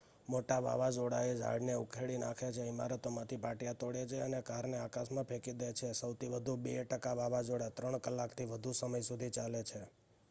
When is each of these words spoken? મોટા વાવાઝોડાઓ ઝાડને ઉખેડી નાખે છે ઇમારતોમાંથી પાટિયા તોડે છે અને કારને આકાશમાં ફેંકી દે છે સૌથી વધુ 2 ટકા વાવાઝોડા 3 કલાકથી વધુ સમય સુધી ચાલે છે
મોટા 0.27 0.55
વાવાઝોડાઓ 0.59 1.33
ઝાડને 1.33 1.75
ઉખેડી 1.75 2.17
નાખે 2.17 2.49
છે 2.51 2.65
ઇમારતોમાંથી 2.65 3.37
પાટિયા 3.37 3.73
તોડે 3.73 4.01
છે 4.05 4.21
અને 4.21 4.41
કારને 4.41 4.77
આકાશમાં 4.77 5.25
ફેંકી 5.25 5.53
દે 5.53 5.69
છે 5.73 5.93
સૌથી 5.93 6.29
વધુ 6.29 6.57
2 6.65 6.85
ટકા 6.85 7.15
વાવાઝોડા 7.15 7.71
3 7.77 7.99
કલાકથી 7.99 8.45
વધુ 8.45 8.73
સમય 8.73 9.01
સુધી 9.01 9.29
ચાલે 9.29 9.63
છે 9.63 9.81